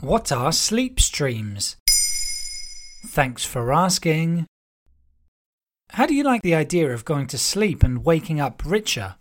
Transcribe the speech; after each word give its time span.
What 0.00 0.30
are 0.30 0.52
sleep 0.52 1.00
streams? 1.00 1.74
Thanks 3.04 3.44
for 3.44 3.72
asking. 3.72 4.46
How 5.90 6.06
do 6.06 6.14
you 6.14 6.22
like 6.22 6.42
the 6.42 6.54
idea 6.54 6.94
of 6.94 7.04
going 7.04 7.26
to 7.26 7.36
sleep 7.36 7.82
and 7.82 8.04
waking 8.04 8.38
up 8.38 8.62
richer? 8.64 9.16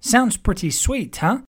Sounds 0.00 0.38
pretty 0.38 0.70
sweet, 0.70 1.16
huh? 1.16 1.40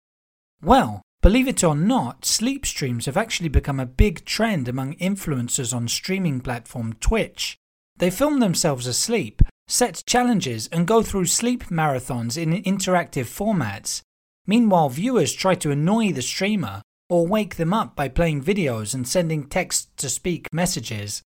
Well, 0.61 1.01
believe 1.23 1.47
it 1.47 1.63
or 1.63 1.77
not, 1.77 2.25
sleep 2.25 2.67
streams 2.67 3.07
have 3.07 3.17
actually 3.17 3.51
become 3.51 3.79
a 3.79 3.87
big 3.87 4.25
trend 4.25 4.67
among 4.67 4.95
influencers 4.95 5.73
on 5.73 5.87
streaming 5.87 6.41
platform 6.41 6.95
Twitch. 6.95 7.57
They 7.99 8.11
film 8.11 8.41
themselves 8.41 8.89
asleep, 8.89 9.43
set 9.69 10.03
challenges, 10.09 10.69
and 10.73 10.89
go 10.89 11.05
through 11.05 11.27
sleep 11.27 11.67
marathons 11.67 12.37
in 12.37 12.65
interactive 12.65 13.27
formats. 13.27 14.01
Meanwhile, 14.45 14.89
viewers 14.89 15.35
try 15.35 15.55
to 15.55 15.71
annoy 15.71 16.11
the 16.11 16.21
streamer 16.21 16.83
or 17.09 17.27
wake 17.27 17.57
them 17.57 17.73
up 17.73 17.95
by 17.95 18.09
playing 18.09 18.43
videos 18.43 18.95
and 18.95 19.07
sending 19.07 19.47
text 19.47 19.97
to 19.99 20.09
speak 20.09 20.47
messages. 20.53 21.23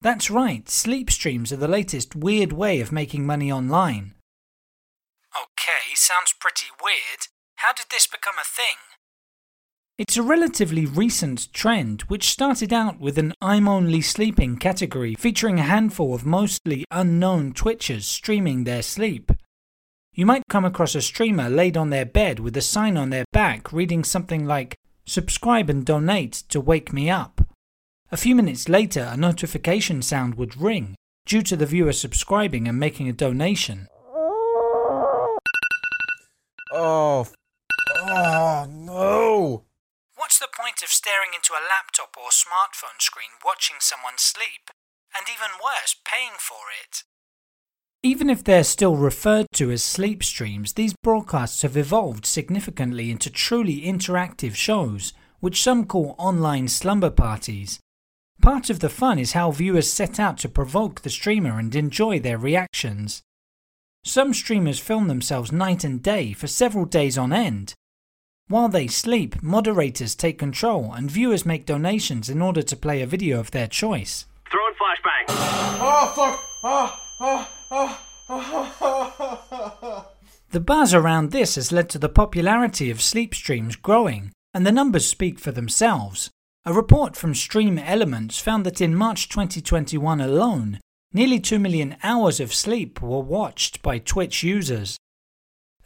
That's 0.00 0.30
right, 0.30 0.68
sleep 0.68 1.10
streams 1.10 1.52
are 1.52 1.56
the 1.56 1.68
latest 1.68 2.16
weird 2.16 2.52
way 2.52 2.80
of 2.80 2.92
making 2.92 3.24
money 3.24 3.52
online. 3.52 4.14
Okay, 5.36 5.94
sounds 5.94 6.34
pretty 6.38 6.66
weird. 6.82 7.28
How 7.56 7.72
did 7.72 7.86
this 7.90 8.06
become 8.06 8.34
a 8.40 8.44
thing? 8.44 8.76
It's 9.98 10.16
a 10.16 10.22
relatively 10.22 10.86
recent 10.86 11.52
trend 11.52 12.02
which 12.02 12.30
started 12.30 12.72
out 12.72 12.98
with 12.98 13.18
an 13.18 13.34
I'm 13.40 13.68
only 13.68 14.00
sleeping 14.00 14.56
category 14.56 15.14
featuring 15.14 15.60
a 15.60 15.64
handful 15.64 16.14
of 16.14 16.26
mostly 16.26 16.84
unknown 16.90 17.52
Twitchers 17.52 18.02
streaming 18.02 18.64
their 18.64 18.82
sleep. 18.82 19.30
You 20.14 20.26
might 20.26 20.42
come 20.48 20.64
across 20.64 20.94
a 20.94 21.02
streamer 21.02 21.48
laid 21.48 21.76
on 21.76 21.90
their 21.90 22.04
bed 22.06 22.40
with 22.40 22.56
a 22.56 22.62
sign 22.62 22.96
on 22.96 23.10
their 23.10 23.26
back 23.32 23.72
reading 23.72 24.02
something 24.02 24.44
like, 24.44 24.74
Subscribe 25.04 25.68
and 25.68 25.84
donate 25.84 26.44
to 26.48 26.60
wake 26.60 26.92
me 26.92 27.10
up. 27.10 27.40
A 28.10 28.16
few 28.16 28.36
minutes 28.36 28.68
later, 28.68 29.08
a 29.12 29.16
notification 29.16 30.02
sound 30.02 30.36
would 30.36 30.60
ring 30.60 30.94
due 31.26 31.42
to 31.42 31.56
the 31.56 31.66
viewer 31.66 31.92
subscribing 31.92 32.68
and 32.68 32.78
making 32.78 33.08
a 33.08 33.12
donation. 33.12 33.88
Oh, 36.72 37.26
oh 37.98 38.66
no! 38.68 39.64
What's 40.16 40.38
the 40.38 40.48
point 40.48 40.82
of 40.82 40.88
staring 40.88 41.34
into 41.34 41.52
a 41.52 41.66
laptop 41.66 42.16
or 42.16 42.30
smartphone 42.30 43.00
screen 43.00 43.40
watching 43.44 43.76
someone 43.80 44.16
sleep? 44.16 44.70
And 45.14 45.26
even 45.28 45.60
worse, 45.62 45.94
paying 46.04 46.38
for 46.38 46.72
it? 46.72 47.04
Even 48.04 48.28
if 48.28 48.42
they're 48.42 48.64
still 48.64 48.96
referred 48.96 49.46
to 49.52 49.70
as 49.70 49.84
sleep 49.84 50.24
streams, 50.24 50.72
these 50.72 50.92
broadcasts 51.04 51.62
have 51.62 51.76
evolved 51.76 52.26
significantly 52.26 53.12
into 53.12 53.30
truly 53.30 53.82
interactive 53.82 54.56
shows, 54.56 55.12
which 55.38 55.62
some 55.62 55.84
call 55.84 56.16
online 56.18 56.66
slumber 56.66 57.10
parties. 57.10 57.78
Part 58.40 58.70
of 58.70 58.80
the 58.80 58.88
fun 58.88 59.20
is 59.20 59.34
how 59.34 59.52
viewers 59.52 59.92
set 59.92 60.18
out 60.18 60.38
to 60.38 60.48
provoke 60.48 61.02
the 61.02 61.10
streamer 61.10 61.60
and 61.60 61.72
enjoy 61.76 62.18
their 62.18 62.38
reactions. 62.38 63.22
Some 64.04 64.34
streamers 64.34 64.80
film 64.80 65.06
themselves 65.06 65.52
night 65.52 65.84
and 65.84 66.02
day 66.02 66.32
for 66.32 66.48
several 66.48 66.86
days 66.86 67.16
on 67.16 67.32
end. 67.32 67.74
While 68.48 68.68
they 68.68 68.88
sleep, 68.88 69.40
moderators 69.44 70.16
take 70.16 70.40
control 70.40 70.92
and 70.92 71.08
viewers 71.08 71.46
make 71.46 71.66
donations 71.66 72.28
in 72.28 72.42
order 72.42 72.62
to 72.62 72.76
play 72.76 73.00
a 73.00 73.06
video 73.06 73.38
of 73.38 73.52
their 73.52 73.68
choice. 73.68 74.26
Throwing 74.50 74.74
flashbang. 74.74 75.26
Oh 75.80 76.12
fuck! 76.16 76.40
Oh, 76.64 77.00
oh. 77.20 77.51
The 80.50 80.60
buzz 80.60 80.92
around 80.92 81.30
this 81.30 81.54
has 81.54 81.72
led 81.72 81.88
to 81.90 81.98
the 81.98 82.10
popularity 82.10 82.90
of 82.90 83.00
sleep 83.00 83.34
streams 83.34 83.76
growing, 83.76 84.30
and 84.52 84.66
the 84.66 84.72
numbers 84.72 85.08
speak 85.08 85.38
for 85.38 85.52
themselves. 85.52 86.30
A 86.66 86.74
report 86.74 87.16
from 87.16 87.34
Stream 87.34 87.78
Elements 87.78 88.38
found 88.38 88.66
that 88.66 88.82
in 88.82 88.94
March 88.94 89.30
2021 89.30 90.20
alone, 90.20 90.80
nearly 91.14 91.40
2 91.40 91.58
million 91.58 91.96
hours 92.02 92.40
of 92.40 92.52
sleep 92.52 93.00
were 93.00 93.20
watched 93.20 93.80
by 93.80 93.98
Twitch 93.98 94.42
users. 94.42 94.98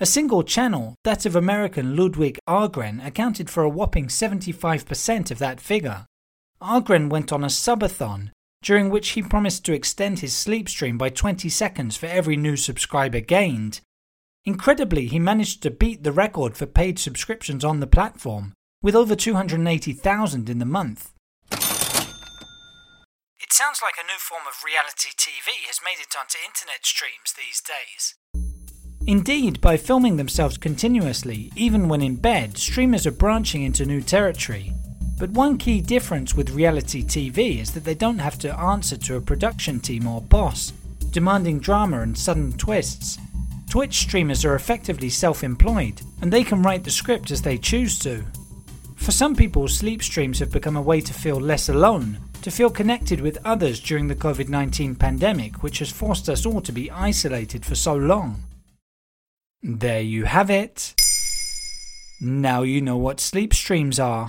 A 0.00 0.06
single 0.06 0.42
channel, 0.42 0.96
that 1.04 1.24
of 1.24 1.36
American 1.36 1.96
Ludwig 1.96 2.36
Ahgren, 2.48 3.06
accounted 3.06 3.48
for 3.48 3.62
a 3.62 3.68
whopping 3.68 4.08
75% 4.08 5.30
of 5.30 5.38
that 5.38 5.60
figure. 5.60 6.04
Ahgren 6.60 7.08
went 7.08 7.32
on 7.32 7.44
a 7.44 7.48
subathon, 7.48 8.32
during 8.66 8.90
which 8.90 9.10
he 9.10 9.22
promised 9.22 9.64
to 9.64 9.72
extend 9.72 10.18
his 10.18 10.34
sleep 10.34 10.68
stream 10.68 10.98
by 10.98 11.08
20 11.08 11.48
seconds 11.48 11.96
for 11.96 12.06
every 12.06 12.36
new 12.36 12.56
subscriber 12.56 13.20
gained. 13.20 13.80
Incredibly, 14.44 15.06
he 15.06 15.20
managed 15.20 15.62
to 15.62 15.70
beat 15.70 16.02
the 16.02 16.10
record 16.10 16.56
for 16.56 16.66
paid 16.66 16.98
subscriptions 16.98 17.64
on 17.64 17.78
the 17.78 17.86
platform, 17.86 18.52
with 18.82 18.96
over 18.96 19.14
280,000 19.14 20.50
in 20.50 20.58
the 20.58 20.64
month. 20.64 21.12
It 21.52 21.60
sounds 23.52 23.80
like 23.80 23.94
a 24.02 24.06
new 24.06 24.18
form 24.18 24.42
of 24.48 24.64
reality 24.66 25.10
TV 25.16 25.64
has 25.68 25.78
made 25.84 26.00
it 26.00 26.16
onto 26.18 26.38
internet 26.44 26.84
streams 26.84 27.34
these 27.36 27.62
days. 27.62 28.16
Indeed, 29.06 29.60
by 29.60 29.76
filming 29.76 30.16
themselves 30.16 30.58
continuously, 30.58 31.52
even 31.54 31.88
when 31.88 32.02
in 32.02 32.16
bed, 32.16 32.58
streamers 32.58 33.06
are 33.06 33.12
branching 33.12 33.62
into 33.62 33.86
new 33.86 34.00
territory. 34.00 34.72
But 35.18 35.30
one 35.30 35.56
key 35.56 35.80
difference 35.80 36.34
with 36.34 36.50
reality 36.50 37.02
TV 37.02 37.60
is 37.60 37.72
that 37.72 37.84
they 37.84 37.94
don't 37.94 38.18
have 38.18 38.38
to 38.40 38.58
answer 38.58 38.98
to 38.98 39.16
a 39.16 39.20
production 39.20 39.80
team 39.80 40.06
or 40.06 40.20
boss, 40.20 40.72
demanding 41.10 41.58
drama 41.58 42.00
and 42.00 42.16
sudden 42.16 42.52
twists. 42.52 43.18
Twitch 43.70 43.94
streamers 43.94 44.44
are 44.44 44.54
effectively 44.54 45.08
self 45.08 45.42
employed, 45.42 46.02
and 46.20 46.30
they 46.30 46.44
can 46.44 46.62
write 46.62 46.84
the 46.84 46.90
script 46.90 47.30
as 47.30 47.40
they 47.40 47.56
choose 47.56 47.98
to. 48.00 48.24
For 48.96 49.10
some 49.10 49.34
people, 49.34 49.68
sleep 49.68 50.02
streams 50.02 50.38
have 50.38 50.52
become 50.52 50.76
a 50.76 50.82
way 50.82 51.00
to 51.00 51.14
feel 51.14 51.40
less 51.40 51.68
alone, 51.68 52.18
to 52.42 52.50
feel 52.50 52.70
connected 52.70 53.20
with 53.20 53.38
others 53.44 53.80
during 53.80 54.08
the 54.08 54.14
COVID 54.14 54.48
19 54.48 54.96
pandemic, 54.96 55.62
which 55.62 55.78
has 55.78 55.90
forced 55.90 56.28
us 56.28 56.44
all 56.44 56.60
to 56.60 56.72
be 56.72 56.90
isolated 56.90 57.64
for 57.64 57.74
so 57.74 57.94
long. 57.94 58.42
There 59.62 60.02
you 60.02 60.24
have 60.24 60.50
it. 60.50 60.94
Now 62.20 62.62
you 62.62 62.80
know 62.82 62.96
what 62.96 63.20
sleep 63.20 63.54
streams 63.54 63.98
are. 63.98 64.28